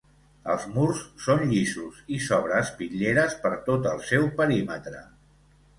Els 0.53 0.63
murs 0.77 1.03
són 1.25 1.43
llisos 1.51 1.99
i 2.15 2.17
s'obre 2.29 2.59
espitlleres 2.63 3.37
per 3.45 3.53
tot 3.69 3.89
el 3.95 4.05
seu 4.13 4.29
perímetre. 4.43 5.07